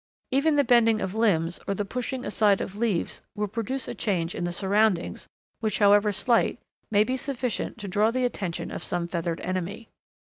[0.31, 4.33] Even the bending of limbs, or the pushing aside of leaves, will produce a change
[4.33, 5.27] in the surroundings,
[5.59, 6.57] which, however slight,
[6.89, 9.89] may be sufficient to draw the attention of some feathered enemy.